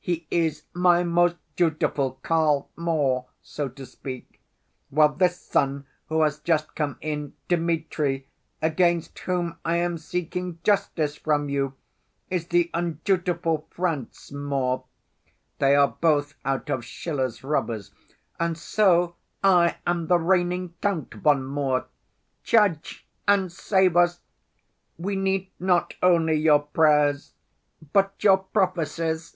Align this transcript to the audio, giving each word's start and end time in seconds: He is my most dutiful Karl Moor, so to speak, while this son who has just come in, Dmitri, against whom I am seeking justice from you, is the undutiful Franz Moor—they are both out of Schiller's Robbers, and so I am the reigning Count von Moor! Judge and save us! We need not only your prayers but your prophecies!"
He 0.00 0.26
is 0.30 0.62
my 0.72 1.02
most 1.02 1.36
dutiful 1.54 2.12
Karl 2.22 2.70
Moor, 2.76 3.26
so 3.42 3.68
to 3.68 3.84
speak, 3.84 4.40
while 4.88 5.10
this 5.10 5.38
son 5.38 5.84
who 6.06 6.22
has 6.22 6.38
just 6.38 6.74
come 6.74 6.96
in, 7.02 7.34
Dmitri, 7.48 8.26
against 8.62 9.18
whom 9.18 9.58
I 9.66 9.76
am 9.76 9.98
seeking 9.98 10.60
justice 10.64 11.16
from 11.16 11.50
you, 11.50 11.74
is 12.30 12.46
the 12.46 12.70
undutiful 12.72 13.66
Franz 13.68 14.32
Moor—they 14.32 15.76
are 15.76 15.94
both 16.00 16.36
out 16.42 16.70
of 16.70 16.86
Schiller's 16.86 17.44
Robbers, 17.44 17.90
and 18.40 18.56
so 18.56 19.14
I 19.44 19.76
am 19.86 20.06
the 20.06 20.16
reigning 20.18 20.72
Count 20.80 21.12
von 21.12 21.44
Moor! 21.44 21.84
Judge 22.42 23.06
and 23.26 23.52
save 23.52 23.94
us! 23.94 24.20
We 24.96 25.16
need 25.16 25.50
not 25.60 25.96
only 26.02 26.32
your 26.36 26.60
prayers 26.60 27.34
but 27.92 28.14
your 28.24 28.38
prophecies!" 28.38 29.34